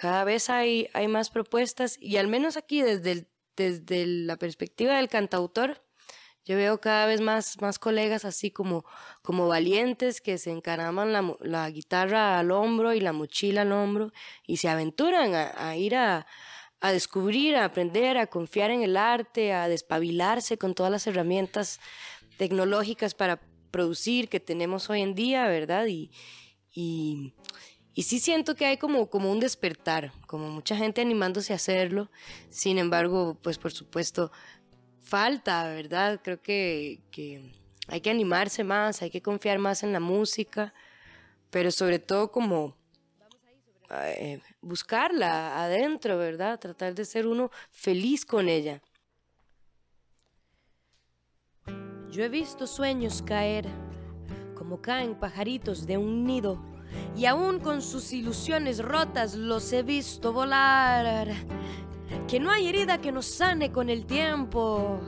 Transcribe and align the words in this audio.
Cada 0.00 0.24
vez 0.24 0.50
hay, 0.50 0.88
hay 0.92 1.08
más 1.08 1.30
propuestas 1.30 1.96
y 2.00 2.18
al 2.18 2.28
menos 2.28 2.56
aquí 2.56 2.82
desde, 2.82 3.26
desde 3.56 4.06
la 4.06 4.36
perspectiva 4.36 4.96
del 4.96 5.08
cantautor, 5.08 5.82
yo 6.44 6.56
veo 6.56 6.80
cada 6.80 7.06
vez 7.06 7.20
más, 7.20 7.60
más 7.60 7.78
colegas 7.78 8.24
así 8.24 8.50
como, 8.50 8.84
como 9.22 9.48
valientes 9.48 10.20
que 10.20 10.38
se 10.38 10.52
encaraman 10.52 11.12
la, 11.40 11.70
guitarra 11.70 12.38
al 12.38 12.52
hombro 12.52 12.92
y 12.92 13.00
la 13.00 13.12
mochila 13.12 13.62
al 13.62 13.72
hombro 13.72 14.12
y 14.46 14.58
se 14.58 14.68
aventuran 14.68 15.34
a, 15.34 15.76
ir 15.76 15.96
a, 15.96 16.26
a, 16.80 16.92
descubrir, 16.92 17.56
a 17.56 17.64
aprender, 17.64 18.16
a 18.16 18.28
confiar 18.28 18.70
en 18.70 18.82
el 18.82 18.96
arte, 18.96 19.54
a 19.54 19.66
despabilarse 19.66 20.56
con 20.56 20.74
todas 20.74 20.92
las 20.92 21.06
herramientas 21.08 21.80
tecnológicas 22.36 23.14
para 23.14 23.40
producir 23.72 24.28
que 24.28 24.40
tenemos 24.40 24.88
hoy 24.88 25.02
en 25.02 25.14
día, 25.14 25.48
¿verdad? 25.48 25.86
Y, 25.86 26.10
y 27.98 28.02
sí 28.02 28.20
siento 28.20 28.54
que 28.54 28.66
hay 28.66 28.76
como, 28.76 29.08
como 29.08 29.32
un 29.32 29.40
despertar, 29.40 30.12
como 30.26 30.50
mucha 30.50 30.76
gente 30.76 31.00
animándose 31.00 31.54
a 31.54 31.56
hacerlo. 31.56 32.10
Sin 32.50 32.76
embargo, 32.76 33.38
pues 33.42 33.56
por 33.56 33.72
supuesto, 33.72 34.30
falta, 35.00 35.66
¿verdad? 35.70 36.20
Creo 36.22 36.42
que, 36.42 37.00
hay 37.88 38.00
que 38.02 38.10
animarse 38.10 38.64
más, 38.64 39.00
hay 39.00 39.08
que 39.08 39.22
confiar 39.22 39.58
más 39.58 39.82
en 39.82 39.94
la 39.94 40.00
música, 40.00 40.74
pero 41.48 41.70
sobre 41.70 41.98
todo 41.98 42.30
como 42.30 42.76
eh, 43.88 44.42
buscarla 44.60 45.64
adentro, 45.64 46.18
¿verdad? 46.18 46.60
Tratar 46.60 46.94
de 46.94 47.06
ser 47.06 47.26
uno 47.26 47.50
feliz 47.70 48.26
con 48.26 48.50
ella. 48.50 48.82
Yo 52.10 52.24
he 52.24 52.28
visto 52.28 52.66
sueños 52.66 53.22
caer 53.22 53.66
como 54.54 54.82
caen 54.82 55.14
pajaritos 55.14 55.86
de 55.86 55.96
un 55.96 56.26
nido 56.26 56.75
y 57.16 57.26
aún 57.26 57.60
con 57.60 57.82
sus 57.82 58.12
ilusiones 58.12 58.82
rotas 58.82 59.34
los 59.34 59.72
he 59.72 59.82
visto 59.82 60.32
volar 60.32 61.28
que 62.28 62.40
no 62.40 62.50
hay 62.50 62.68
herida 62.68 63.00
que 63.00 63.12
nos 63.12 63.26
sane 63.26 63.70
con 63.70 63.88
el 63.88 64.06
tiempo. 64.06 65.00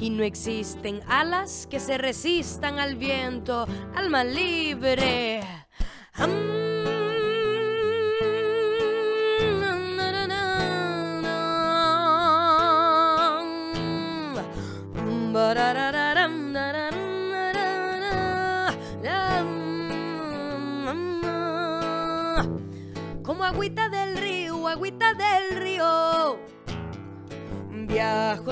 Y 0.00 0.10
no 0.10 0.22
existen 0.22 1.00
alas 1.08 1.66
que 1.70 1.80
se 1.80 1.96
resistan 1.98 2.78
al 2.78 2.96
viento, 2.96 3.66
alma 3.94 4.24
libre. 4.24 5.40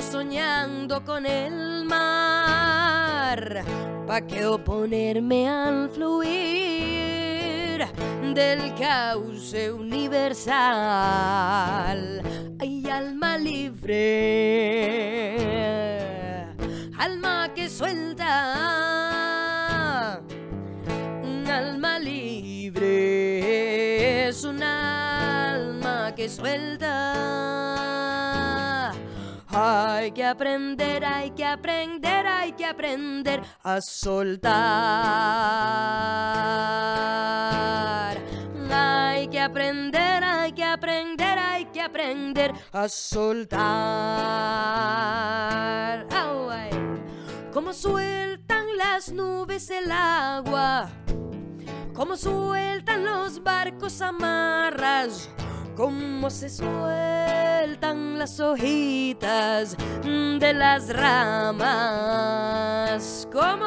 Soñando 0.03 1.05
con 1.05 1.25
el 1.27 1.85
mar. 1.85 3.65
¿Pa' 4.07 4.21
qué 4.23 4.45
oponerme 4.47 5.49
al 5.49 5.89
fluir 5.91 7.87
del 8.35 8.75
cauce 8.75 9.73
universal? 9.73 10.63
Hay 12.59 12.89
alma 12.89 13.39
libre, 13.39 15.37
alma 16.99 17.53
que 17.55 17.69
suelta, 17.71 18.31
un 21.23 21.47
alma 21.47 21.99
libre 21.99 23.53
es 24.29 24.45
un 24.45 24.63
alma 24.63 26.15
que 26.15 26.29
suelta. 26.29 27.52
Hay 29.65 30.11
que 30.11 30.25
aprender, 30.25 31.05
hay 31.05 31.31
que 31.31 31.45
aprender, 31.45 32.27
hay 32.27 32.51
que 32.53 32.65
aprender 32.65 33.41
a 33.63 33.81
soltar. 33.81 34.51
Hay 38.73 39.29
que 39.29 39.41
aprender, 39.41 40.25
hay 40.25 40.51
que 40.53 40.65
aprender, 40.65 41.39
hay 41.39 41.67
que 41.67 41.81
aprender 41.81 42.53
a 42.73 42.89
soltar. 42.89 43.63
Como 47.53 47.73
sueltan 47.73 48.77
las 48.77 49.13
nubes 49.13 49.71
el 49.71 49.93
agua 49.93 50.91
como 51.95 52.17
sueltan 52.17 53.05
los 53.05 53.43
barcos 53.43 54.01
amarras, 54.01 55.29
como 55.77 56.31
se 56.31 56.49
sueltan 56.51 58.19
las 58.19 58.39
hojitas 58.41 59.77
de 60.05 60.53
las 60.53 60.89
ramas, 60.95 61.67
como, 63.33 63.67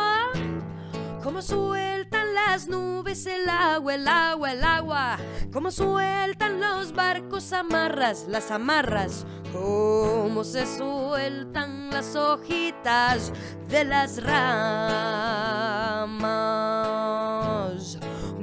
como 1.24 1.42
sueltan 1.42 2.34
las 2.36 2.68
nubes 2.68 3.26
el 3.26 3.50
agua, 3.50 3.96
el 3.96 4.08
agua, 4.08 4.52
el 4.52 4.64
agua, 4.64 5.18
como 5.52 5.72
sueltan 5.72 6.60
los 6.60 6.94
barcos 6.94 7.52
amarras, 7.54 8.26
las 8.28 8.52
amarras, 8.52 9.26
como 9.52 10.44
se 10.44 10.66
sueltan 10.66 11.90
las 11.90 12.16
hojitas 12.16 13.32
de 13.70 13.84
las 13.86 14.22
ramas. 14.22 15.26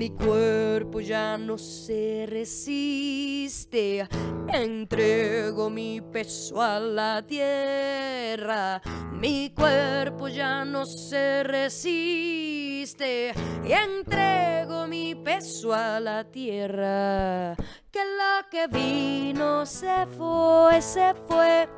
Mi 0.03 0.11
cuerpo 0.11 0.99
ya 0.99 1.39
no 1.39 1.57
se 1.57 2.27
resiste, 2.29 4.09
entrego 4.49 5.71
mi 5.71 6.01
peso 6.01 6.61
a 6.61 6.81
la 6.81 7.23
tierra. 7.25 8.83
Mi 9.13 9.55
cuerpo 9.55 10.27
ya 10.27 10.65
no 10.65 10.85
se 10.87 11.45
resiste 11.45 13.33
entrego 13.65 14.87
mi 14.87 15.15
peso 15.15 15.73
a 15.73 16.01
la 16.01 16.25
tierra. 16.25 17.55
Que 17.91 18.01
lo 18.01 18.49
que 18.51 18.67
vino 18.67 19.67
se 19.67 20.07
fue, 20.17 20.81
se 20.81 21.15
fue 21.27 21.69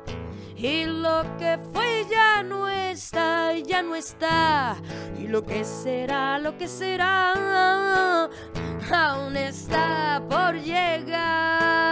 y 0.57 0.85
lo 0.85 1.23
que 1.37 1.57
fue 1.73 2.05
ya 2.09 2.41
no 2.43 2.69
está, 2.69 3.53
ya 3.53 3.81
no 3.83 3.95
está. 3.95 4.77
Y 5.19 5.27
lo 5.27 5.43
que 5.43 5.63
será, 5.65 6.39
lo 6.39 6.57
que 6.57 6.67
será, 6.67 7.33
aún 8.91 9.35
está 9.35 10.21
por 10.29 10.55
llegar. 10.55 11.85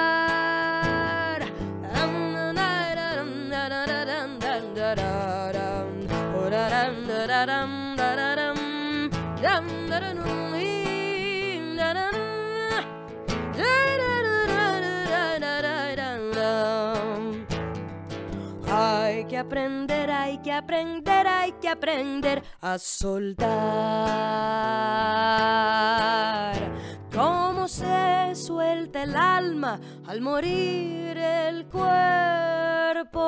Aprender, 19.44 20.10
hay 20.10 20.38
que 20.40 20.52
aprender, 20.52 21.28
hay 21.28 21.52
que 21.62 21.70
aprender 21.70 22.44
a 22.62 22.78
soltar. 22.80 23.48
Cómo 27.14 27.68
se 27.68 28.34
suelta 28.36 29.04
el 29.04 29.16
alma 29.16 29.80
al 30.08 30.22
morir 30.22 31.18
el 31.18 31.66
cuerpo. 31.68 33.20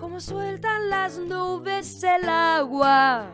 Cómo 0.00 0.18
sueltan 0.20 0.88
las 0.88 1.18
nubes 1.18 2.02
el 2.02 2.28
agua. 2.28 3.30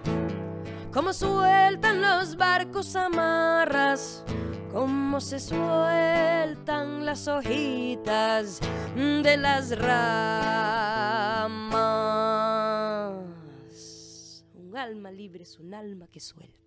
Cómo 0.92 1.12
sueltan 1.12 2.02
los 2.02 2.36
barcos 2.36 2.94
amarras 2.96 4.24
cómo 4.72 5.20
se 5.20 5.38
sueltan 5.38 7.04
las 7.04 7.28
hojitas 7.28 8.60
de 8.96 9.36
las 9.36 9.78
ramas. 9.78 11.62
Un 14.54 14.76
alma 14.76 15.10
libre 15.10 15.42
es 15.42 15.58
un 15.58 15.74
alma 15.74 16.08
que 16.08 16.20
suelta. 16.20 16.58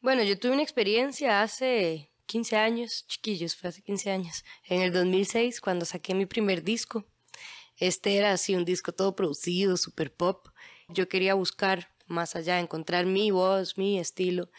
Bueno, 0.00 0.22
yo 0.22 0.38
tuve 0.38 0.52
una 0.52 0.62
experiencia 0.62 1.40
hace 1.40 2.13
15 2.26 2.56
años, 2.56 3.06
chiquillos, 3.06 3.56
fue 3.56 3.70
hace 3.70 3.82
15 3.82 4.10
años, 4.10 4.44
en 4.64 4.82
el 4.82 4.92
2006 4.92 5.60
cuando 5.60 5.84
saqué 5.84 6.14
mi 6.14 6.26
primer 6.26 6.62
disco. 6.62 7.04
Este 7.76 8.16
era 8.16 8.32
así 8.32 8.54
un 8.54 8.64
disco 8.64 8.92
todo 8.92 9.16
producido, 9.16 9.76
super 9.76 10.12
pop. 10.12 10.48
Yo 10.88 11.08
quería 11.08 11.34
buscar 11.34 11.90
más 12.06 12.36
allá, 12.36 12.60
encontrar 12.60 13.06
mi 13.06 13.30
voz, 13.30 13.76
mi 13.76 13.98
estilo. 13.98 14.50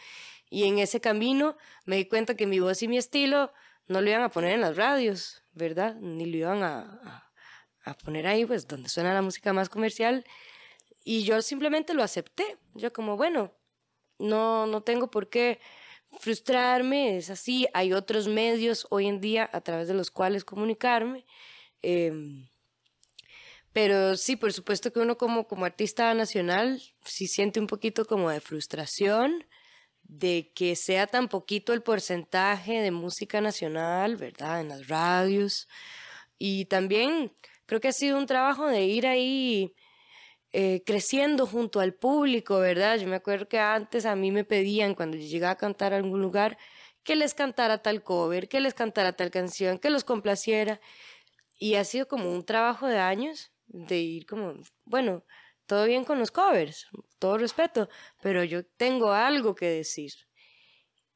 Y 0.50 0.66
en 0.66 0.80
ese 0.80 1.02
camino 1.02 1.58
me 1.86 1.98
di 1.98 2.06
cuenta 2.06 2.36
que 2.36 2.48
mi 2.48 2.60
voz 2.60 2.82
y 2.84 2.88
mi 2.88 2.98
estilo 2.98 3.52
no 3.88 4.02
lo 4.02 4.10
iban 4.10 4.24
a 4.24 4.30
poner 4.30 4.54
en 4.54 4.62
las 4.62 4.76
radios, 4.76 5.44
¿verdad? 5.54 5.96
Ni 5.96 6.26
lo 6.26 6.38
iban 6.38 6.64
a, 6.64 7.32
a, 7.84 7.94
poner 7.98 8.28
ahí, 8.28 8.46
pues 8.46 8.68
donde 8.68 8.90
suena 8.90 9.14
la 9.14 9.22
música 9.22 9.54
más 9.54 9.70
comercial. 9.70 10.26
Y 11.04 11.24
yo 11.24 11.42
simplemente 11.42 11.94
lo 11.94 12.04
acepté. 12.04 12.58
Yo 12.74 12.92
como, 12.92 13.16
bueno, 13.16 13.54
no, 14.18 14.66
no 14.66 14.82
tengo 14.82 15.12
por 15.12 15.30
qué 15.30 15.60
frustrarme, 16.20 17.18
es 17.18 17.30
así. 17.30 17.68
Hay 17.74 17.94
otros 17.94 18.28
medios 18.28 18.88
hoy 18.90 19.08
en 19.08 19.22
día 19.22 19.50
a 19.52 19.62
través 19.62 19.88
de 19.88 19.94
los 19.94 20.12
cuales 20.12 20.44
comunicarme. 20.44 21.26
Em, 21.82 22.48
pero 23.74 24.16
sí, 24.18 24.36
por 24.36 24.54
supuesto 24.54 24.94
que 24.94 25.00
uno 25.00 25.18
como, 25.18 25.48
como 25.48 25.66
artista 25.66 26.14
nacional 26.14 26.82
sí 27.04 27.28
siente 27.28 27.60
un 27.60 27.68
poquito 27.68 28.06
como 28.06 28.30
de 28.30 28.40
frustración 28.40 29.46
de 30.04 30.52
que 30.56 30.76
sea 30.76 31.08
tan 31.08 31.28
poquito 31.28 31.74
el 31.74 31.82
porcentaje 31.82 32.82
de 32.82 32.92
música 32.92 33.42
nacional, 33.42 34.16
¿verdad? 34.16 34.62
En 34.62 34.70
las 34.70 34.88
radios. 34.88 35.68
Y 36.38 36.66
también 36.66 37.34
creo 37.66 37.82
que 37.82 37.90
ha 37.90 37.94
sido 37.94 38.18
un 38.18 38.28
trabajo 38.28 38.68
de 38.68 38.84
ir 38.86 39.08
ahí 39.08 39.74
eh, 40.58 40.84
creciendo 40.86 41.46
junto 41.46 41.82
al 41.82 41.94
público, 41.94 42.60
¿verdad? 42.60 42.98
Yo 42.98 43.08
me 43.10 43.18
acuerdo 43.18 43.50
que 43.50 43.60
antes 43.60 44.06
a 44.06 44.16
mí 44.16 44.32
me 44.32 44.46
pedían 44.46 44.96
cuando 44.96 45.18
yo 45.18 45.28
llegaba 45.28 45.52
a 45.52 45.58
cantar 45.58 45.92
a 45.92 45.98
algún 45.98 46.22
lugar 46.22 46.58
que 47.04 47.18
les 47.18 47.34
cantara 47.34 47.82
tal 47.82 48.04
cover, 48.04 48.48
que 48.48 48.62
les 48.62 48.74
cantara 48.74 49.12
tal 49.12 49.32
canción, 49.32 49.80
que 49.80 49.90
los 49.90 50.06
complaciera. 50.06 50.80
Y 51.60 51.76
ha 51.76 51.84
sido 51.84 52.08
como 52.08 52.32
un 52.32 52.46
trabajo 52.46 52.88
de 52.88 53.00
años 53.00 53.52
de 53.68 53.98
ir 53.98 54.26
como, 54.26 54.54
bueno, 54.86 55.26
todo 55.66 55.84
bien 55.84 56.06
con 56.06 56.20
los 56.20 56.32
covers, 56.32 56.88
todo 57.20 57.38
respeto, 57.38 57.90
pero 58.22 58.46
yo 58.46 58.66
tengo 58.66 59.12
algo 59.12 59.56
que 59.56 59.68
decir. 59.68 60.14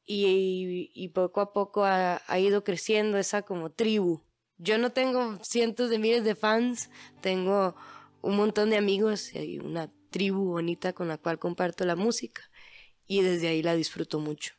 Y, 0.04 0.90
y 0.94 1.08
poco 1.08 1.40
a 1.40 1.54
poco 1.54 1.86
ha, 1.86 2.20
ha, 2.26 2.38
ido 2.38 2.62
creciendo 2.62 3.16
esa 3.16 3.40
como 3.40 3.70
tribu. 3.70 4.20
Yo 4.58 4.76
no 4.76 4.92
tengo 4.92 5.38
cientos 5.42 5.88
de 5.88 5.98
miles 5.98 6.24
de 6.24 6.34
fans, 6.34 6.90
tengo 7.22 7.74
un 8.22 8.36
montón 8.36 8.70
de 8.70 8.76
amigos 8.76 9.34
y 9.34 9.58
una 9.58 9.90
tribu 10.10 10.44
bonita 10.44 10.92
con 10.92 11.08
la 11.08 11.18
cual 11.18 11.38
comparto 11.38 11.84
la 11.84 11.96
música 11.96 12.42
y 13.06 13.22
desde 13.22 13.48
ahí 13.48 13.62
la 13.62 13.74
disfruto 13.74 14.18
mucho. 14.20 14.54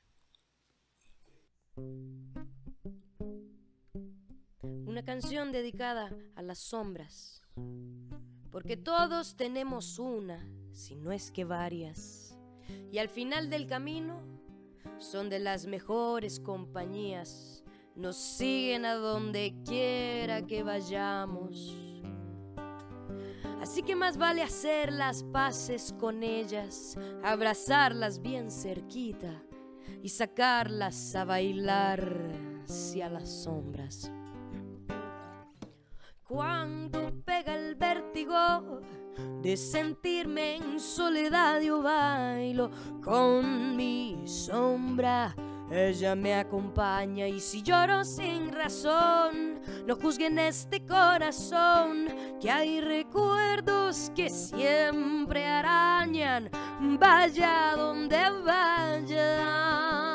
Una 4.63 5.03
canción 5.03 5.51
dedicada 5.51 6.15
a 6.35 6.41
las 6.41 6.59
sombras 6.59 7.41
porque 8.51 8.75
todos 8.75 9.35
tenemos 9.37 9.97
una, 9.97 10.45
si 10.73 10.95
no 10.95 11.11
es 11.11 11.31
que 11.31 11.45
varias, 11.45 12.37
y 12.91 12.97
al 12.97 13.07
final 13.07 13.49
del 13.49 13.65
camino 13.65 14.21
son 14.99 15.29
de 15.29 15.39
las 15.39 15.65
mejores 15.65 16.39
compañías, 16.39 17.63
nos 17.95 18.17
siguen 18.17 18.85
a 18.85 18.95
donde 18.95 19.55
quiera 19.65 20.45
que 20.45 20.63
vayamos. 20.63 21.90
Así 23.61 23.83
que 23.83 23.95
más 23.95 24.17
vale 24.17 24.41
hacer 24.41 24.91
las 24.91 25.23
paces 25.23 25.93
con 25.99 26.23
ellas, 26.23 26.97
abrazarlas 27.23 28.19
bien 28.19 28.49
cerquita 28.49 29.43
y 30.01 30.09
sacarlas 30.09 31.15
a 31.15 31.25
bailar 31.25 32.31
hacia 32.65 33.07
las 33.07 33.43
sombras. 33.43 34.11
Cuando 36.27 37.13
pega 37.23 37.55
el 37.55 37.75
vértigo 37.75 38.81
de 39.43 39.55
sentirme 39.55 40.55
en 40.55 40.79
soledad, 40.79 41.61
yo 41.61 41.83
bailo 41.83 42.71
con 43.03 43.75
mi 43.75 44.23
sombra. 44.25 45.35
Ella 45.71 46.15
me 46.15 46.35
acompaña 46.35 47.27
y 47.29 47.39
si 47.39 47.61
lloro 47.61 48.03
sin 48.03 48.51
razón, 48.51 49.61
no 49.87 49.95
juzguen 49.95 50.37
este 50.37 50.85
corazón, 50.85 52.09
que 52.41 52.51
hay 52.51 52.81
recuerdos 52.81 54.11
que 54.13 54.29
siempre 54.29 55.47
arañan, 55.47 56.49
vaya 56.99 57.73
donde 57.77 58.19
vaya. 58.43 60.10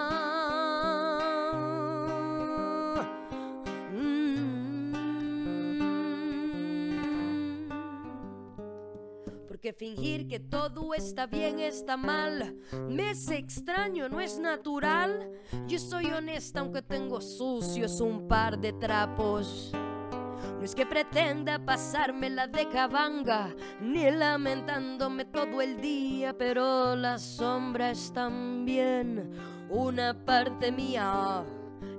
Fingir 9.72 10.28
que 10.28 10.40
todo 10.40 10.94
está 10.94 11.26
bien 11.26 11.60
está 11.60 11.96
mal. 11.96 12.56
Me 12.88 13.10
es 13.10 13.30
extraño, 13.30 14.08
no 14.08 14.20
es 14.20 14.38
natural. 14.38 15.30
Yo 15.66 15.78
soy 15.78 16.06
honesta 16.06 16.60
aunque 16.60 16.82
tengo 16.82 17.20
sucios 17.20 18.00
un 18.00 18.28
par 18.28 18.58
de 18.58 18.72
trapos. 18.72 19.72
No 19.72 20.62
es 20.64 20.74
que 20.74 20.86
pretenda 20.86 21.58
pasarme 21.58 22.30
la 22.30 22.46
de 22.46 22.68
cabanga, 22.68 23.54
ni 23.80 24.10
lamentándome 24.10 25.24
todo 25.26 25.60
el 25.60 25.80
día, 25.80 26.36
pero 26.36 26.96
la 26.96 27.18
sombra 27.18 27.90
es 27.90 28.12
también 28.12 29.30
una 29.68 30.14
parte 30.24 30.72
mía 30.72 31.44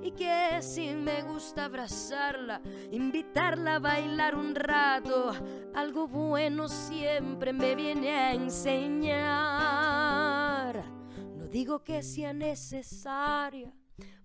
y 0.07 0.11
que 0.11 0.61
si 0.61 0.93
me 0.93 1.21
gusta 1.23 1.65
abrazarla, 1.65 2.61
invitarla 2.91 3.75
a 3.75 3.79
bailar 3.79 4.35
un 4.35 4.55
rato, 4.55 5.33
algo 5.75 6.07
bueno 6.07 6.69
siempre 6.69 7.51
me 7.51 7.75
viene 7.75 8.11
a 8.11 8.33
enseñar. 8.33 9.21
No 11.35 11.45
digo 11.47 11.83
que 11.83 12.01
sea 12.03 12.31
necesaria 12.31 13.73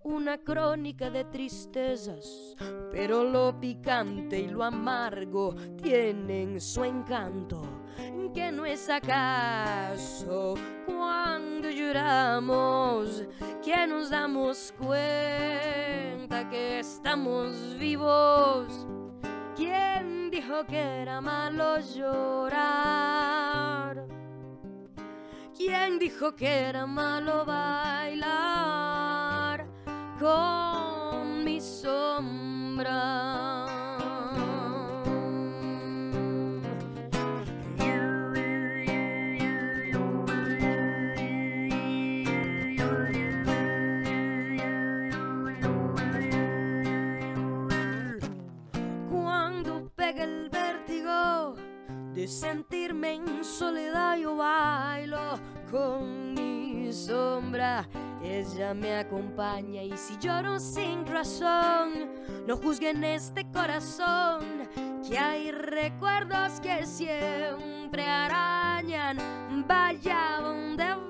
una 0.04 0.38
crónica 0.38 1.10
de 1.10 1.24
tristezas, 1.24 2.54
pero 2.92 3.24
lo 3.24 3.58
picante 3.58 4.38
y 4.38 4.46
lo 4.46 4.62
amargo 4.62 5.56
tienen 5.82 6.60
su 6.60 6.84
encanto, 6.84 7.81
que 8.34 8.52
no 8.52 8.64
es 8.66 8.88
acaso 8.88 10.54
cuando 10.86 11.70
lloramos 11.70 13.24
que 13.64 13.86
nos 13.86 14.10
damos 14.10 14.72
cuenta 14.78 16.48
que 16.50 16.80
estamos 16.80 17.76
vivos. 17.78 18.86
¿Quién 19.56 20.30
dijo 20.30 20.64
que 20.66 20.80
era 20.80 21.20
malo 21.20 21.78
llorar? 21.80 22.42
¿Quién 25.56 25.98
dijo 25.98 26.34
que 26.34 26.48
era 26.48 26.86
malo 26.86 27.44
bailar? 27.44 28.92
con 30.22 31.44
mi 31.44 31.60
sombra. 31.60 32.92
De 52.22 52.28
sentirme 52.28 53.14
en 53.14 53.44
soledad, 53.44 54.16
yo 54.16 54.36
bailo 54.36 55.40
con 55.68 56.34
mi 56.34 56.92
sombra. 56.92 57.88
Ella 58.22 58.72
me 58.74 58.94
acompaña 58.94 59.82
y 59.82 59.96
si 59.96 60.16
lloro 60.18 60.60
sin 60.60 61.04
razón, 61.04 62.12
no 62.46 62.56
juzguen 62.56 63.02
este 63.02 63.44
corazón, 63.50 64.68
que 65.04 65.18
hay 65.18 65.50
recuerdos 65.50 66.60
que 66.60 66.86
siempre 66.86 68.06
arañan, 68.06 69.18
vaya 69.66 70.38
donde 70.42 71.01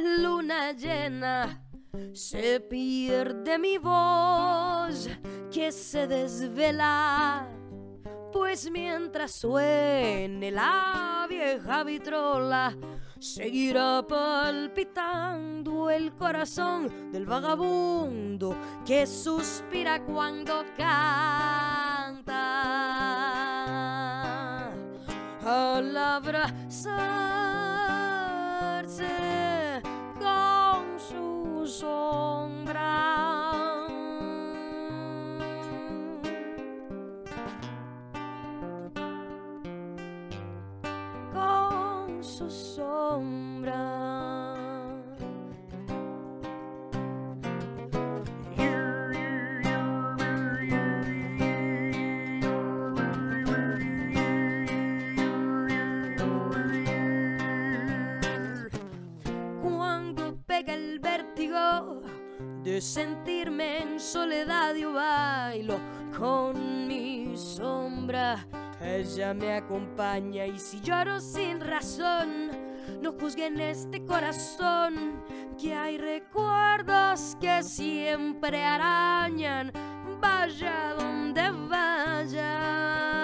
luna 0.00 0.72
llena 0.72 1.66
se 2.12 2.60
pierde 2.60 3.58
mi 3.58 3.78
voz 3.78 5.08
que 5.50 5.72
se 5.72 6.06
desvela. 6.06 7.48
Pues 8.32 8.70
mientras 8.70 9.32
suene 9.32 10.50
la 10.50 11.26
vieja 11.28 11.84
vitrola, 11.84 12.76
seguirá 13.18 14.04
palpitando 14.06 15.90
el 15.90 16.14
corazón 16.14 17.10
del 17.12 17.24
vagabundo 17.24 18.54
que 18.84 19.06
suspira 19.06 20.04
cuando 20.04 20.64
canta. 20.76 22.36
Al 25.44 25.96
abrazarse 25.96 27.35
su 31.66 32.05
de 62.66 62.80
sentirme 62.80 63.80
en 63.80 64.00
soledad, 64.00 64.74
yo 64.74 64.92
bailo 64.92 65.78
con 66.18 66.88
mi 66.88 67.36
sombra. 67.36 68.44
Ella 68.80 69.32
me 69.32 69.52
acompaña 69.52 70.46
y 70.46 70.58
si 70.58 70.80
lloro 70.80 71.20
sin 71.20 71.60
razón, 71.60 72.50
no 73.00 73.12
juzguen 73.12 73.60
este 73.60 74.04
corazón, 74.04 75.22
que 75.56 75.74
hay 75.74 75.96
recuerdos 75.96 77.36
que 77.40 77.62
siempre 77.62 78.64
arañan, 78.64 79.70
vaya 80.20 80.94
donde 80.98 81.48
vaya. 81.68 83.15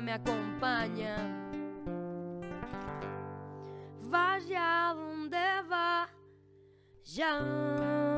me 0.00 0.12
acompanha. 0.12 1.16
Vá 4.02 4.38
já 4.40 4.94
onde 4.94 5.62
vá, 5.68 6.08
já. 7.02 8.09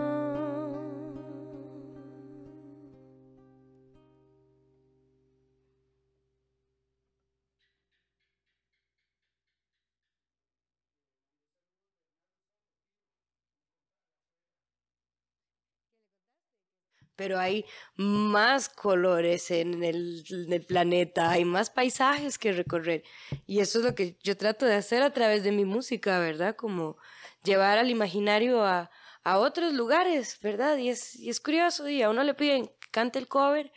Pero 17.23 17.39
hay 17.39 17.65
más 17.95 18.69
colores 18.69 19.53
en 19.53 19.85
el, 19.85 20.25
en 20.29 20.53
el 20.53 20.67
planeta, 20.67 21.31
hay 21.31 21.45
más 21.45 21.71
paisajes 21.71 22.37
que 22.37 22.51
recorrer. 22.51 23.05
Y 23.47 23.61
eso 23.61 23.79
es 23.79 23.85
lo 23.85 23.95
que 23.95 24.17
yo 24.25 24.37
trato 24.37 24.67
de 24.67 24.75
hacer 24.75 25.05
a 25.05 25.13
través 25.13 25.45
de 25.45 25.53
mi 25.53 25.65
música, 25.65 26.19
¿verdad? 26.19 26.57
Como 26.57 26.97
llevar 27.45 27.79
al 27.79 27.91
imaginario 27.91 28.65
a, 28.65 28.91
a 29.23 29.39
otros 29.39 29.73
lugares, 29.73 30.41
¿verdad? 30.43 30.79
Y 30.79 30.89
es, 30.89 31.15
y 31.15 31.31
es 31.31 31.39
curioso, 31.39 31.89
y 31.89 32.03
a 32.03 32.11
uno 32.11 32.25
le 32.25 32.35
piden 32.35 32.67
que 32.67 32.91
cante 32.91 33.21
el 33.21 33.29
cover, 33.29 33.73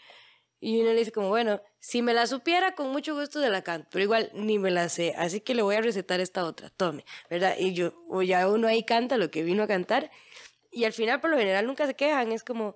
y 0.59 0.81
uno 0.81 0.93
le 0.93 0.97
dice 0.97 1.11
como, 1.11 1.29
bueno, 1.29 1.61
si 1.79 2.01
me 2.01 2.15
la 2.15 2.25
supiera, 2.25 2.73
con 2.73 2.89
mucho 2.89 3.13
gusto 3.13 3.39
de 3.39 3.51
la 3.51 3.61
canto, 3.61 3.87
pero 3.91 4.01
igual 4.01 4.31
ni 4.33 4.57
me 4.57 4.71
la 4.71 4.89
sé, 4.89 5.13
así 5.19 5.39
que 5.39 5.53
le 5.53 5.61
voy 5.61 5.75
a 5.75 5.81
recetar 5.81 6.19
esta 6.19 6.45
otra, 6.45 6.71
tome, 6.71 7.05
¿verdad? 7.29 7.57
Y 7.59 7.73
yo, 7.73 7.93
o 8.09 8.23
ya 8.23 8.47
uno 8.47 8.67
ahí 8.67 8.83
canta 8.83 9.17
lo 9.17 9.29
que 9.29 9.43
vino 9.43 9.61
a 9.61 9.67
cantar, 9.67 10.09
y 10.71 10.83
al 10.83 10.91
final 10.91 11.21
por 11.21 11.29
lo 11.29 11.37
general 11.37 11.65
nunca 11.65 11.87
se 11.87 11.93
quejan, 11.93 12.33
es 12.33 12.43
como, 12.43 12.75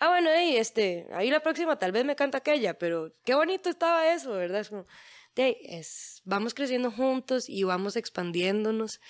ah, 0.00 0.08
bueno, 0.08 0.30
hey, 0.32 0.56
este, 0.56 1.06
ahí 1.12 1.30
la 1.30 1.40
próxima 1.40 1.78
tal 1.78 1.92
vez 1.92 2.04
me 2.04 2.16
canta 2.16 2.38
aquella, 2.38 2.78
pero 2.78 3.14
qué 3.24 3.34
bonito 3.34 3.68
estaba 3.68 4.12
eso, 4.12 4.32
¿verdad? 4.32 4.60
Es 4.60 4.68
como, 4.70 4.86
vamos 6.24 6.54
creciendo 6.54 6.90
juntos 6.90 7.48
y 7.48 7.64
vamos 7.64 7.96
expandiéndonos 7.96 9.00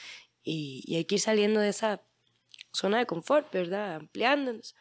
y, 0.42 0.94
hay 0.96 1.04
que 1.04 1.16
ir 1.16 1.20
saliendo 1.20 1.60
de 1.60 1.68
esa 1.68 2.02
zona 2.72 2.98
de 2.98 3.06
confort, 3.06 3.52
¿verdad? 3.52 3.96
Ampliándonos, 3.96 4.74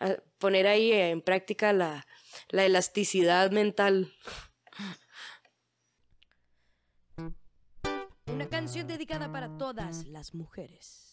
a 0.00 0.16
poner 0.38 0.66
ahí 0.66 0.92
en 0.92 1.22
práctica 1.22 1.72
la 1.72 2.04
elasticidad 2.50 3.50
mental. 3.50 4.12
Una 8.26 8.48
canción 8.48 8.86
dedicada 8.86 9.32
para 9.32 9.56
todas 9.56 10.06
las 10.06 10.34
mujeres. 10.34 11.06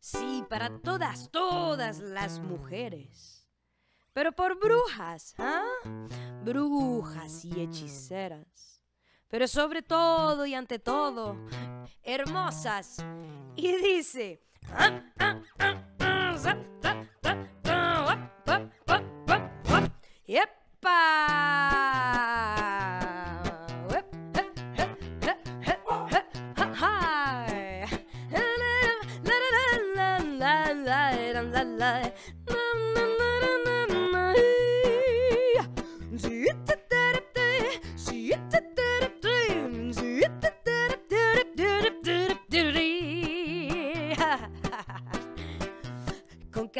Sí, 0.00 0.44
para 0.48 0.80
todas, 0.80 1.30
todas 1.30 1.98
las 2.00 2.40
mujeres. 2.40 3.46
Pero 4.14 4.32
por 4.32 4.58
brujas, 4.58 5.34
¿ah? 5.38 5.62
Brujas 6.42 7.44
y 7.44 7.60
hechiceras. 7.60 8.82
Pero 9.28 9.46
sobre 9.46 9.82
todo 9.82 10.46
y 10.46 10.54
ante 10.54 10.78
todo, 10.78 11.36
hermosas. 12.02 12.96
Y 13.54 13.76
dice... 13.76 14.42
"Ah, 14.72 15.02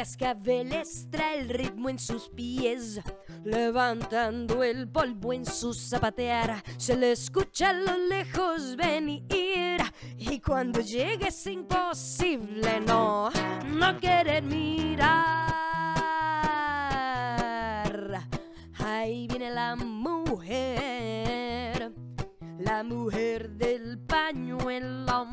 cascabeles 0.01 1.07
trae 1.11 1.41
el 1.41 1.49
ritmo 1.49 1.87
en 1.87 1.99
sus 1.99 2.27
pies, 2.29 2.99
levantando 3.43 4.63
el 4.63 4.89
polvo 4.89 5.31
en 5.31 5.45
su 5.45 5.75
zapatear. 5.75 6.63
Se 6.77 6.97
le 6.97 7.11
escucha 7.11 7.69
a 7.69 7.73
lo 7.73 7.95
lejos 8.07 8.75
venir, 8.75 9.79
y 10.17 10.39
cuando 10.39 10.79
llega 10.81 11.27
es 11.27 11.45
imposible 11.45 12.79
no, 12.79 13.29
no 13.67 13.99
querer 13.99 14.41
mirar. 14.41 15.11
Ahí 18.79 19.27
viene 19.27 19.51
la 19.51 19.75
mujer, 19.75 20.81
la 22.57 22.81
mujer 22.81 23.51
del 23.51 23.99
pañuelo 23.99 25.27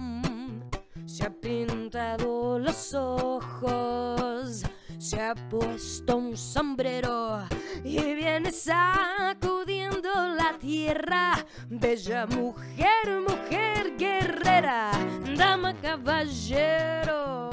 se 1.18 1.26
ha 1.26 1.30
pintado 1.30 2.60
los 2.60 2.94
ojos, 2.94 4.62
se 4.98 5.20
ha 5.20 5.34
puesto 5.34 6.16
un 6.16 6.36
sombrero 6.36 7.40
y 7.82 8.14
viene 8.14 8.52
sacudiendo 8.52 10.08
la 10.36 10.56
tierra. 10.60 11.44
Bella 11.68 12.24
mujer, 12.26 13.20
mujer 13.28 13.96
guerrera, 13.98 14.92
dama 15.36 15.74
caballero. 15.82 17.50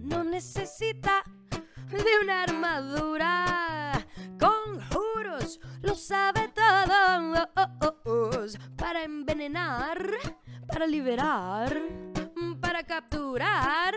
No 0.00 0.24
necesita 0.24 1.22
de 1.90 2.22
una 2.22 2.44
armadura, 2.44 4.06
conjuros, 4.40 5.60
lo 5.82 5.94
sabe 5.94 6.50
todo 6.54 7.52
para 8.78 9.04
envenenar 9.04 10.41
para 10.72 10.86
liberar, 10.86 11.82
para 12.58 12.82
capturar, 12.82 13.94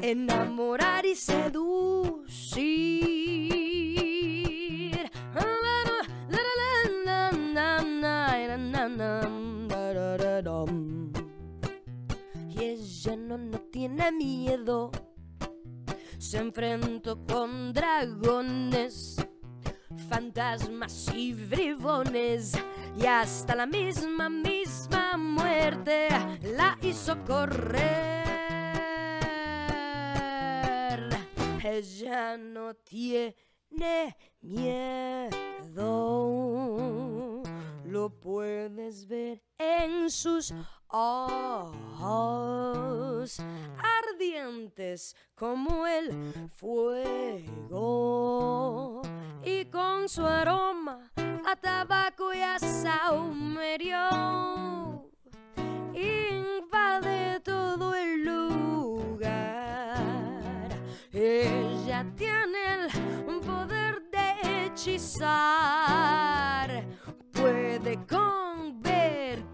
enamorar 0.00 1.04
y 1.04 1.16
seducir. 1.16 2.62
Y 12.48 12.60
ella 12.60 13.16
no, 13.16 13.36
no 13.36 13.58
tiene 13.72 14.12
miedo, 14.12 14.92
se 16.18 16.38
enfrentó 16.38 17.18
con 17.26 17.72
dragones 17.72 19.16
fantasmas 20.08 21.10
y 21.14 21.32
bribones 21.32 22.52
y 22.96 23.06
hasta 23.06 23.54
la 23.54 23.66
misma, 23.66 24.28
misma 24.28 25.16
muerte 25.16 26.08
la 26.42 26.76
hizo 26.82 27.16
correr. 27.24 28.22
Ella 31.64 32.36
no 32.36 32.74
tiene 32.74 34.16
miedo, 34.40 35.32
lo 37.92 38.08
puedes 38.08 39.06
ver 39.06 39.42
en 39.58 40.10
sus 40.10 40.52
ojos 40.88 41.76
ardientes 44.08 45.14
como 45.34 45.86
el 45.86 46.32
fuego. 46.56 47.82
Y 49.44 49.66
con 49.66 50.08
su 50.08 50.24
aroma 50.24 51.12
a 51.44 51.54
tabaco 51.54 52.32
y 52.32 52.40
a 52.40 52.58
saumerio 52.58 54.08
invade 55.92 57.40
todo 57.40 57.94
el 57.94 58.24
lugar. 58.24 59.98
Ella 61.12 62.06
tiene 62.16 62.86
el 62.86 63.40
poder 63.40 64.02
de 64.10 64.64
hechizar 64.64 65.82
Puede 67.82 67.98
convertir 68.06 69.50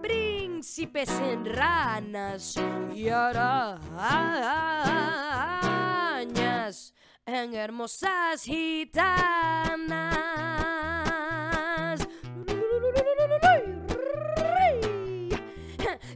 príncipes 0.00 1.10
en 1.10 1.44
ranas 1.44 2.54
y 2.94 3.08
arañas 3.08 3.74
en 7.26 7.54
hermosas 7.54 8.44
gitanas. 8.44 9.18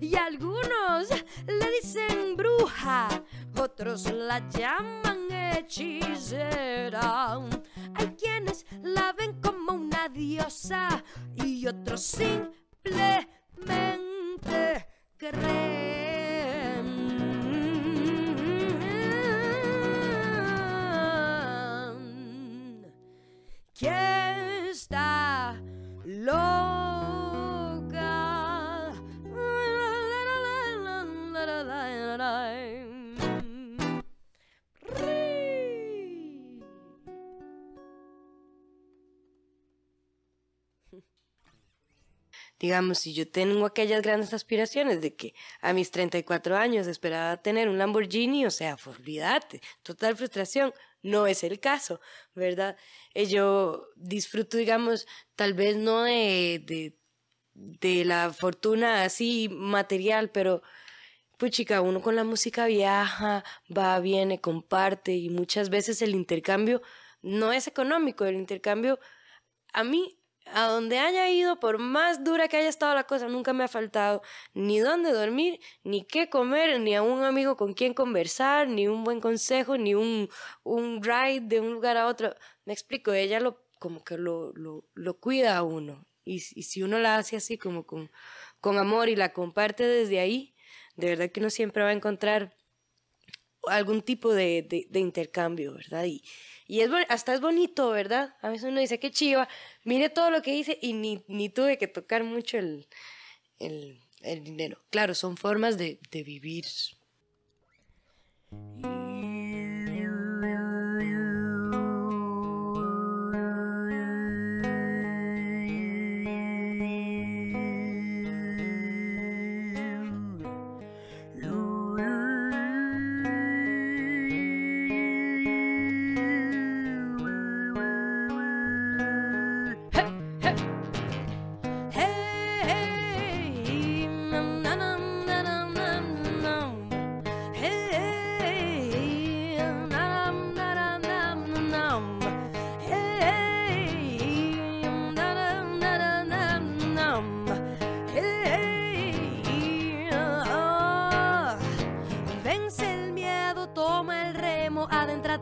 Y 0.00 0.14
algunos 0.14 1.08
le 1.48 1.70
dicen 1.82 2.36
bruja, 2.36 3.08
otros 3.60 4.10
la 4.12 4.40
llaman 4.48 5.28
hechicera. 5.30 7.38
Hay 7.94 8.08
quienes 8.16 8.66
la 8.82 9.12
ven 9.12 9.40
como 9.40 9.72
una 9.72 10.08
diosa 10.08 11.02
y 11.36 11.66
otros 11.66 12.02
simplemente 12.02 12.44
creen 15.16 16.52
que 23.72 24.70
está 24.70 25.60
loca. 26.04 26.53
Digamos, 42.58 42.98
si 42.98 43.12
yo 43.14 43.28
tengo 43.30 43.66
aquellas 43.66 44.02
grandes 44.02 44.32
aspiraciones 44.32 45.00
de 45.00 45.14
que 45.16 45.34
a 45.60 45.72
mis 45.72 45.90
34 45.90 46.56
años 46.56 46.86
esperaba 46.86 47.36
tener 47.42 47.68
un 47.68 47.78
Lamborghini, 47.78 48.46
o 48.46 48.50
sea, 48.50 48.76
olvídate, 48.86 49.60
total 49.82 50.16
frustración. 50.16 50.72
No 51.02 51.26
es 51.26 51.44
el 51.44 51.60
caso, 51.60 52.00
¿verdad? 52.34 52.76
Eh, 53.14 53.26
Yo 53.26 53.88
disfruto, 53.96 54.56
digamos, 54.56 55.06
tal 55.36 55.52
vez 55.54 55.76
no 55.76 56.02
de, 56.04 56.62
de, 56.64 56.98
de 57.54 58.04
la 58.04 58.32
fortuna 58.32 59.04
así 59.04 59.48
material, 59.50 60.30
pero 60.30 60.62
puchica, 61.38 61.80
uno 61.82 62.00
con 62.02 62.16
la 62.16 62.24
música 62.24 62.66
viaja, 62.66 63.44
va, 63.76 63.98
viene, 64.00 64.40
comparte 64.40 65.14
y 65.14 65.30
muchas 65.30 65.70
veces 65.70 66.02
el 66.02 66.14
intercambio 66.14 66.82
no 67.22 67.52
es 67.52 67.66
económico, 67.66 68.24
el 68.24 68.36
intercambio 68.36 68.98
a 69.72 69.84
mí, 69.84 70.18
a 70.46 70.66
donde 70.68 70.98
haya 70.98 71.28
ido, 71.30 71.58
por 71.58 71.78
más 71.78 72.22
dura 72.24 72.48
que 72.48 72.56
haya 72.56 72.68
estado 72.68 72.94
la 72.94 73.04
cosa, 73.04 73.28
nunca 73.28 73.52
me 73.52 73.64
ha 73.64 73.68
faltado 73.68 74.22
ni 74.54 74.78
dónde 74.78 75.12
dormir, 75.12 75.60
ni 75.84 76.04
qué 76.06 76.28
comer, 76.28 76.80
ni 76.80 76.94
a 76.94 77.02
un 77.02 77.24
amigo 77.24 77.56
con 77.56 77.74
quien 77.74 77.94
conversar, 77.94 78.68
ni 78.68 78.86
un 78.88 79.04
buen 79.04 79.20
consejo, 79.20 79.76
ni 79.78 79.94
un, 79.94 80.28
un 80.62 81.02
ride 81.02 81.40
de 81.42 81.60
un 81.60 81.72
lugar 81.72 81.96
a 81.96 82.06
otro. 82.06 82.34
Me 82.64 82.72
explico, 82.72 83.12
ella 83.12 83.40
lo 83.40 83.64
como 83.78 84.04
que 84.04 84.16
lo, 84.18 84.52
lo, 84.54 84.84
lo 84.94 85.20
cuida 85.20 85.56
a 85.56 85.62
uno. 85.62 86.06
Y, 86.24 86.36
y 86.36 86.62
si 86.62 86.82
uno 86.82 86.98
la 86.98 87.16
hace 87.16 87.36
así 87.36 87.58
como 87.58 87.86
con, 87.86 88.10
con 88.60 88.78
amor 88.78 89.08
y 89.08 89.16
la 89.16 89.32
comparte 89.32 89.84
desde 89.86 90.20
ahí, 90.20 90.54
de 90.96 91.08
verdad 91.08 91.30
que 91.30 91.40
uno 91.40 91.50
siempre 91.50 91.82
va 91.82 91.90
a 91.90 91.92
encontrar 91.92 92.54
algún 93.68 94.02
tipo 94.02 94.32
de, 94.32 94.62
de, 94.62 94.86
de 94.90 95.00
intercambio, 95.00 95.74
¿verdad? 95.74 96.04
Y, 96.04 96.22
y 96.66 96.80
es, 96.80 96.90
hasta 97.08 97.34
es 97.34 97.40
bonito, 97.40 97.90
¿verdad? 97.90 98.34
A 98.40 98.48
veces 98.48 98.68
uno 98.68 98.80
dice, 98.80 98.98
qué 98.98 99.10
chiva, 99.10 99.48
mire 99.84 100.08
todo 100.08 100.30
lo 100.30 100.42
que 100.42 100.54
hice 100.54 100.78
y 100.80 100.92
ni, 100.92 101.24
ni 101.28 101.48
tuve 101.48 101.78
que 101.78 101.88
tocar 101.88 102.24
mucho 102.24 102.58
el, 102.58 102.86
el, 103.58 104.00
el 104.22 104.44
dinero. 104.44 104.82
Claro, 104.90 105.14
son 105.14 105.36
formas 105.36 105.76
de, 105.76 105.98
de 106.10 106.22
vivir. 106.22 106.64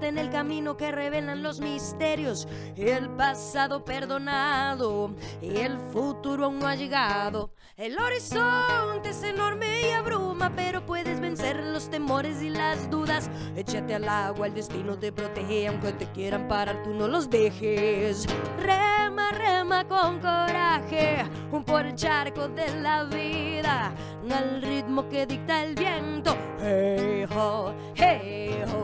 En 0.04 0.18
el 0.18 0.30
camino 0.30 0.76
que 0.76 0.92
revelan 0.92 1.42
los 1.42 1.60
misterios. 1.60 2.48
El 2.76 3.10
pasado 3.10 3.84
perdonado 3.84 5.14
y 5.40 5.56
el 5.58 5.78
futuro 5.92 6.46
aún 6.46 6.58
no 6.58 6.66
ha 6.66 6.74
llegado. 6.74 7.52
El 7.76 7.98
horizonte 7.98 9.10
es 9.10 9.22
enorme 9.22 9.88
y 9.88 9.90
abruma, 9.90 10.52
pero 10.54 10.84
puedes 10.84 11.20
vencer 11.20 11.56
los 11.64 11.88
temores 11.88 12.42
y 12.42 12.50
las 12.50 12.90
dudas. 12.90 13.30
Échate 13.56 13.94
al 13.94 14.08
agua, 14.08 14.46
el 14.46 14.54
destino 14.54 14.98
te 14.98 15.12
protege, 15.12 15.68
aunque 15.68 15.92
te 15.92 16.06
quieran 16.12 16.48
parar, 16.48 16.82
tú 16.82 16.90
no 16.90 17.08
los 17.08 17.30
dejes. 17.30 18.26
Rema, 18.58 19.32
rema 19.32 19.88
con 19.88 20.20
coraje, 20.20 21.24
un 21.50 21.64
por 21.64 21.86
el 21.86 21.94
charco 21.94 22.48
de 22.48 22.80
la 22.80 23.04
vida, 23.04 23.94
al 24.30 24.62
ritmo 24.62 25.08
que 25.08 25.26
dicta 25.26 25.62
el 25.62 25.74
viento. 25.74 26.36
Hey 26.60 27.26
ho, 27.34 27.72
hey 27.94 28.62
ho, 28.72 28.81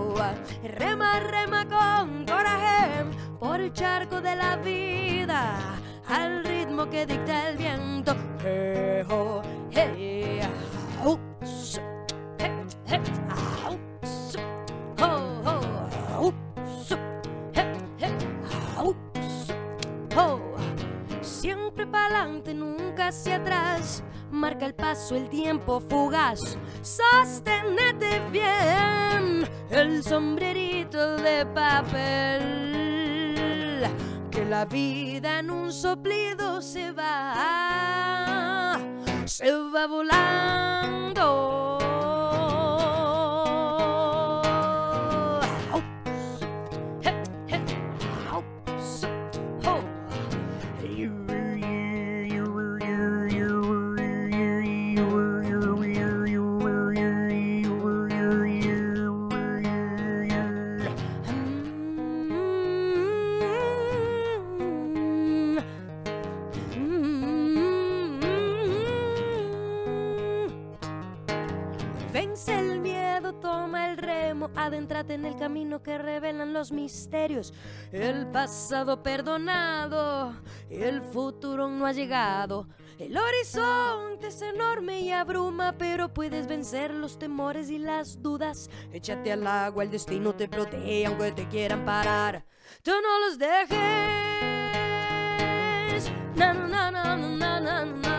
rema, 0.63 1.21
rema 1.21 1.65
con 1.67 2.25
coraje, 2.27 3.05
por 3.39 3.61
el 3.61 3.73
charco 3.73 4.21
de 4.21 4.37
la 4.37 4.57
vida, 4.57 5.59
al 6.09 6.45
ritmo 6.45 6.89
que 6.89 7.07
dicta 7.07 7.49
el 7.49 7.57
viento. 7.57 8.17
Hey 8.43 9.05
ho, 9.09 9.43
hey. 9.71 10.41
Siempre 21.23 21.87
pa'lante, 21.87 22.53
nunca 22.53 23.09
hacia 23.09 23.37
atrás. 23.37 24.03
Marca 24.31 24.67
el 24.67 24.75
paso, 24.75 25.15
el 25.15 25.29
tiempo 25.29 25.81
fugaz. 25.81 26.59
Sosténete 26.89 28.21
bien, 28.33 29.47
el 29.69 30.03
sombrerito 30.03 31.19
de 31.19 31.45
papel. 31.45 32.41
Que 34.31 34.47
la 34.47 34.65
vida 34.65 35.41
en 35.41 35.51
un 35.51 35.71
soplido 35.71 36.63
se 36.63 36.93
va, 36.93 38.79
se 39.27 39.53
va 39.53 39.87
volando. 39.87 41.78
Adéntrate 74.57 75.15
en 75.15 75.25
el 75.25 75.37
camino 75.37 75.83
que 75.83 75.99
revelan 75.99 76.53
los 76.53 76.73
misterios. 76.73 77.53
El 77.93 78.27
pasado 78.29 79.03
perdonado, 79.03 80.35
el 80.71 81.03
futuro 81.03 81.69
no 81.69 81.87
ha 81.87 81.93
llegado. 81.93 82.67
El 82.99 83.17
horizonte 83.17 84.27
es 84.27 84.43
enorme 84.43 85.01
y 85.01 85.13
abruma, 85.13 85.75
pero 85.79 86.13
puedes 86.13 86.49
vencer 86.49 86.93
los 86.93 87.19
temores 87.19 87.71
y 87.71 87.79
las 87.79 88.21
dudas. 88.23 88.69
Échate 88.93 89.33
al 89.33 89.47
agua, 89.47 89.85
el 89.85 89.91
destino 89.91 90.35
te 90.35 90.49
protege 90.49 91.07
aunque 91.07 91.33
te 91.33 91.47
quieran 91.49 91.85
parar. 91.85 92.45
Tú 92.83 92.91
no 92.91 93.21
los 93.27 93.39
dejes. 93.39 93.79
Na, 96.35 96.53
na, 96.53 96.91
na, 96.91 98.18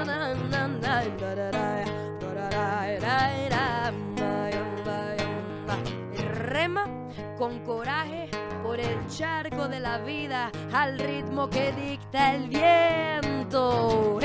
Con 7.38 7.60
coraje 7.60 8.30
por 8.64 8.80
el 8.80 9.08
charco 9.08 9.68
de 9.68 9.80
la 9.80 9.98
vida 10.00 10.52
al 10.74 11.00
ritmo 11.00 11.50
que 11.50 11.72
dicta 11.72 12.36
el 12.36 12.50
viento. 12.50 14.20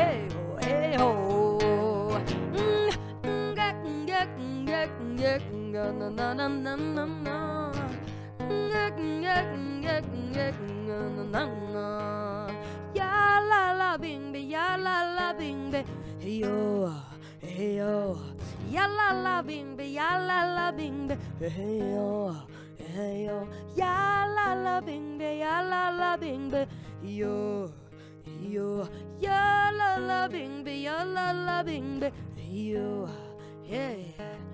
Ya 13.35 13.41
la 13.41 13.75
la 13.75 13.97
bing 13.99 14.33
ya 14.49 14.77
la 14.77 15.03
la 15.17 15.33
bing 15.33 15.75
yo, 16.23 16.95
hey 17.41 17.79
yo. 17.79 18.17
Ya 18.71 18.87
la 18.87 19.11
la 19.11 19.43
bing 19.43 19.77
ya 19.77 20.19
la 20.19 20.47
la 20.55 20.71
bing 20.71 21.11
yo, 21.41 22.37
hey 22.79 23.27
yo. 23.27 23.49
Ya 23.75 24.25
la 24.37 24.55
la 24.55 24.81
bing 24.81 25.19
ya 25.19 25.63
la 25.63 25.91
la 25.91 26.17
bing 26.17 26.55
yo, 27.03 27.73
yo. 28.41 28.89
Ya 29.21 29.73
la 29.75 29.99
la 29.99 30.29
bing 30.29 30.65
ya 30.65 31.03
la 31.03 31.33
la 31.33 31.65
bing 31.65 32.07
yo, 32.39 33.09
yeah. 33.67 34.54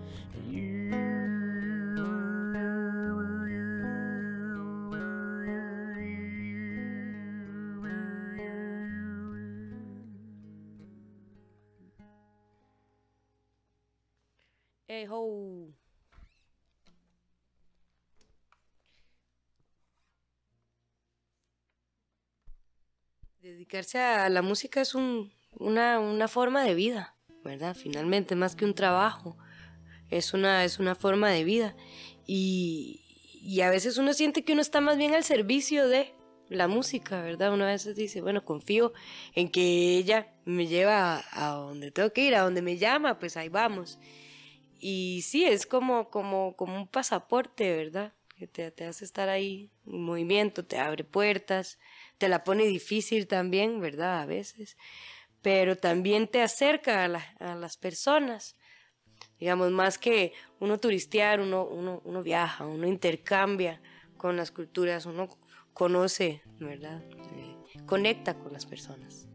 Dedicarse 23.41 23.99
a 23.99 24.29
la 24.29 24.43
música 24.43 24.81
es 24.81 24.95
un, 24.95 25.33
una, 25.59 25.99
una 25.99 26.29
forma 26.29 26.63
de 26.63 26.75
vida, 26.75 27.15
¿verdad? 27.43 27.75
Finalmente, 27.75 28.37
más 28.37 28.55
que 28.55 28.65
un 28.65 28.75
trabajo 28.75 29.37
es 30.11 30.35
una, 30.35 30.65
es 30.65 30.79
una 30.79 30.95
forma 30.95 31.31
de 31.31 31.45
vida. 31.45 31.77
Y, 32.27 33.01
y, 33.43 33.63
a 33.63 33.71
veces 33.71 33.97
uno 33.97 34.13
siente 34.13 34.45
que 34.45 34.53
uno 34.53 34.61
está 34.61 34.81
más 34.81 34.99
bien 34.99 35.15
al 35.15 35.25
servicio 35.25 35.89
de 35.89 36.15
la 36.49 36.69
música, 36.69 37.23
¿verdad? 37.23 37.55
Uno 37.55 37.65
a 37.65 37.69
veces 37.69 37.97
dice, 37.97 38.21
bueno, 38.21 38.43
confío 38.45 38.93
en 39.35 39.49
que 39.49 39.97
ella 39.97 40.35
me 40.45 40.67
lleva 40.67 41.25
a, 41.33 41.55
donde 41.55 41.91
tengo 41.91 42.13
que 42.13 42.25
ir, 42.25 42.35
a 42.35 42.43
donde 42.43 42.61
me 42.61 42.77
llama, 42.77 43.19
pues 43.19 43.37
ahí 43.37 43.49
vamos. 43.49 43.99
Y 44.81 45.23
sí, 45.23 45.45
es 45.45 45.67
como, 45.67 46.11
como, 46.11 46.57
como 46.57 46.77
un 46.77 46.89
pasaporte, 46.89 47.75
¿verdad? 47.77 48.15
Que 48.37 48.47
te, 48.47 48.71
te 48.71 48.87
hace 48.87 49.05
estar 49.05 49.29
ahí 49.29 49.71
en 49.87 50.03
movimiento, 50.03 50.65
te 50.65 50.79
abre 50.79 51.05
puertas, 51.05 51.79
te 52.19 52.29
la 52.29 52.43
pone 52.45 52.65
difícil 52.65 53.27
también, 53.27 53.81
¿verdad? 53.81 54.23
A 54.23 54.27
veces. 54.27 54.77
Pero 55.43 55.77
también 55.77 56.27
te 56.29 56.43
acerca 56.43 57.05
a, 57.05 57.53
a 57.53 57.55
las 57.55 57.77
personas 57.77 58.57
Digamos, 59.39 59.71
más 59.71 59.97
que 59.97 60.35
uno 60.61 60.79
turistear, 60.79 61.41
uno, 61.41 61.65
uno, 61.65 62.03
uno 62.05 62.23
viaja, 62.23 62.67
uno 62.67 62.87
intercambia 62.87 63.81
con 64.19 64.37
las 64.37 64.51
culturas, 64.51 65.07
uno 65.07 65.29
conoce, 65.73 66.43
¿verdad? 66.59 67.03
Eh, 67.35 67.57
conecta 67.87 68.35
con 68.35 68.53
las 68.53 68.67
personas. 68.67 69.30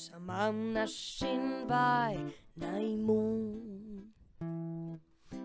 Самам 0.00 0.72
нашин 0.72 1.66
бай 1.68 2.16
наймун 2.56 4.08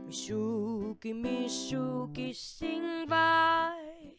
Мишуки, 0.08 1.12
мишуки, 1.12 2.32
син 2.32 3.06
бай 3.06 4.18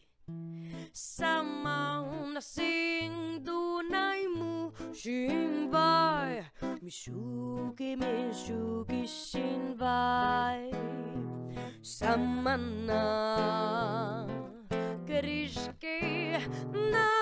Самам 0.93 2.33
насин 2.33 3.43
ду 3.43 3.81
найму 3.89 4.73
Син 4.93 5.71
бай 5.71 6.45
Мишуки, 6.81 7.95
мишуки, 7.95 9.07
син 9.07 9.75
бай 9.75 10.71
Самана 11.81 13.01
Кришки 15.07 16.37
на 16.93 17.16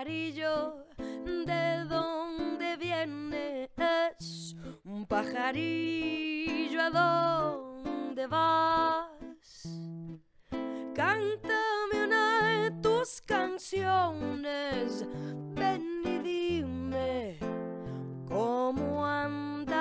Pajarillo, 0.00 0.86
¿de 0.96 1.84
dónde 1.84 2.76
vienes? 2.78 4.56
Un 4.82 5.04
pajarillo, 5.04 6.80
¿a 6.80 6.88
dónde 6.88 8.26
vas? 8.26 9.68
Cántame 10.94 12.04
una 12.06 12.62
de 12.62 12.70
tus 12.80 13.20
canciones, 13.20 15.04
ven 15.54 16.00
y 16.06 16.18
dime 16.20 17.38
cómo 18.26 19.04
andas. 19.04 19.76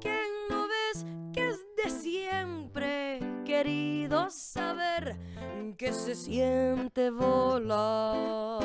¿Quién 0.00 0.26
no 0.48 0.66
ves 0.66 1.06
que 1.32 1.50
es 1.50 1.60
de 1.76 1.88
siempre 1.88 3.20
querido 3.44 4.28
saber? 4.28 5.16
Que 5.76 5.92
se 5.92 6.14
siente 6.14 7.10
volar. 7.10 8.60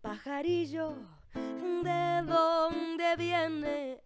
Pajarillo, 0.00 0.94
¿de 1.82 2.22
dónde 2.26 3.16
vienes? 3.16 3.98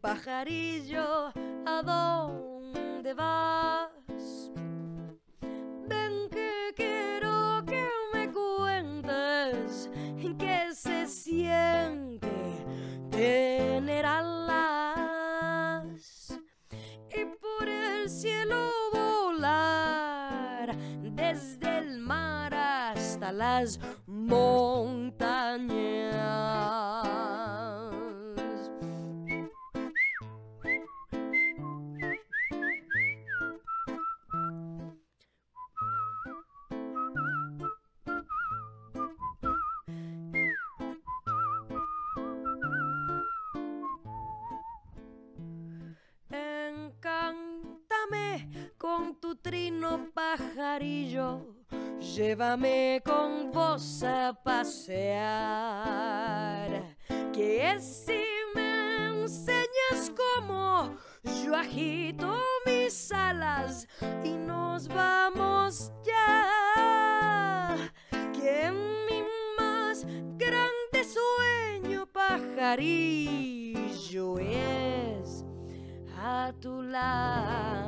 Pajarillo, 0.00 1.32
¿a 1.66 1.82
dónde 1.82 3.14
vas? 3.14 4.52
Ven 5.88 6.28
que 6.30 6.72
quiero 6.76 7.64
que 7.66 7.88
me 8.12 8.30
cuentes 8.32 9.90
qué 10.38 10.74
se 10.74 11.06
siente 11.06 12.28
tener 13.10 14.04
alas 14.04 14.35
hasta 23.26 23.32
las 23.32 23.80
montañas. 24.06 25.16
con 48.78 49.16
tu 49.20 49.34
trino 49.36 50.10
pajarillo, 50.14 51.55
llévame 52.16 53.02
con 53.04 53.52
vos 53.52 54.02
a 54.02 54.32
pasear. 54.32 55.26
Que 57.32 57.78
si 57.78 58.24
me 58.54 59.08
enseñas 59.08 60.10
cómo 60.16 60.96
yo 61.44 61.54
agito 61.54 62.38
mi 62.64 62.84
mis 62.84 63.12
alas 63.12 63.86
y 64.24 64.30
nos 64.30 64.88
vamos 64.88 65.92
ya. 66.04 67.76
Que 68.32 68.70
mi 68.70 69.22
más 69.58 70.06
grande 70.38 71.04
sueño, 71.04 72.06
pajarillo, 72.06 73.18
es 74.38 75.44
a 76.16 76.52
tu 76.60 76.82
lado. 76.82 77.85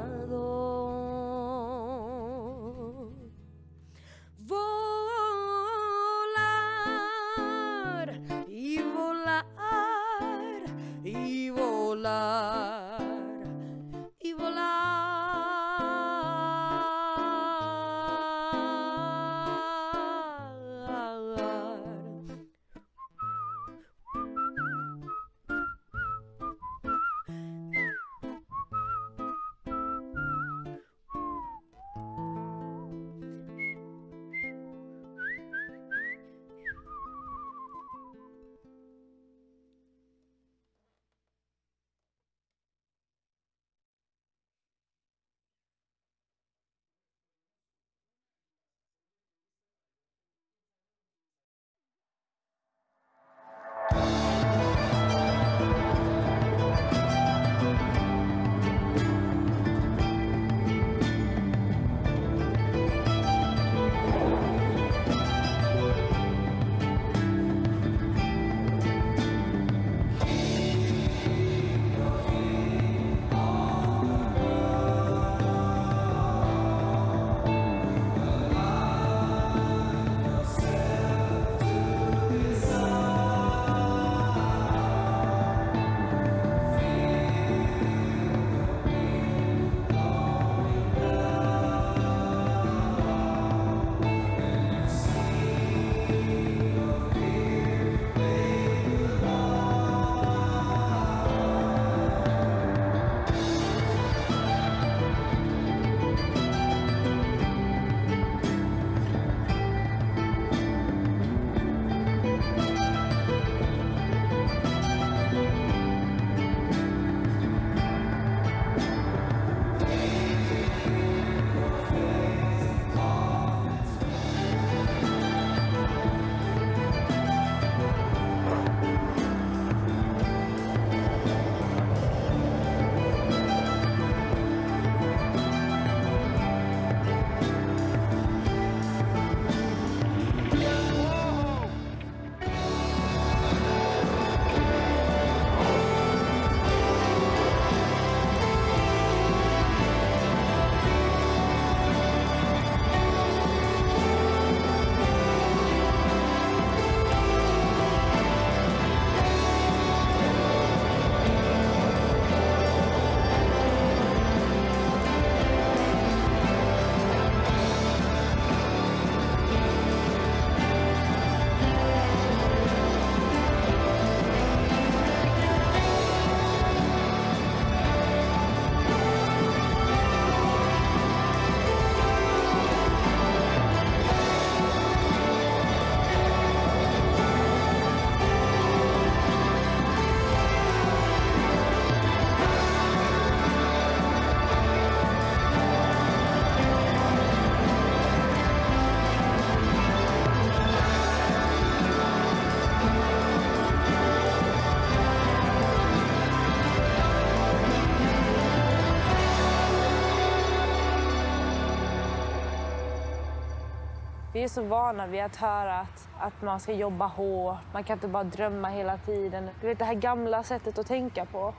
Vi 214.38 214.44
är 214.44 214.48
så 214.48 214.62
vana 214.62 215.06
vid 215.06 215.22
att 215.22 215.36
höra 215.36 215.80
att, 215.80 216.08
att 216.18 216.42
man 216.42 216.60
ska 216.60 216.72
jobba 216.72 217.06
hårt, 217.06 217.58
man 217.72 217.84
kan 217.84 217.96
inte 217.96 218.08
bara 218.08 218.24
drömma 218.24 218.68
hela 218.68 218.98
tiden. 218.98 219.50
Du 219.60 219.66
vet 219.66 219.78
det 219.78 219.84
här 219.84 219.94
gamla 219.94 220.42
sättet 220.42 220.78
att 220.78 220.86
tänka 220.86 221.24
på. 221.24 221.54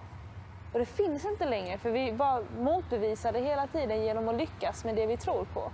Och 0.74 0.80
det 0.80 0.86
finns 0.86 1.26
inte 1.26 1.46
längre 1.46 1.78
för 1.78 1.92
vi 1.92 2.14
bara 2.14 2.42
motbevisar 2.60 3.32
det 3.32 3.40
hela 3.40 3.68
tiden 3.68 4.04
genom 4.04 4.30
att 4.30 4.36
lyckas 4.36 4.86
med 4.86 4.96
det 4.96 5.06
vi 5.06 5.18
tror 5.18 5.46
på. 5.54 5.72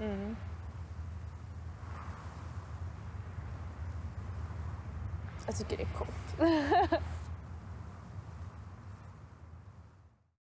Mm. 0.00 0.36
Jag 5.46 5.56
tycker 5.56 5.76
det 5.76 5.82
är 5.82 5.98
coolt. 5.98 7.00